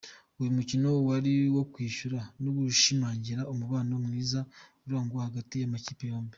Uyu 0.39 0.55
mukino 0.57 0.87
wari 1.07 1.33
uwo 1.51 1.63
kwishyura, 1.73 2.19
no 2.43 2.49
gushimangira 2.57 3.41
umubano 3.53 3.93
mwiza 4.05 4.39
urangwa 4.85 5.19
hagati 5.27 5.55
y’amakipe 5.57 6.05
yombi. 6.11 6.29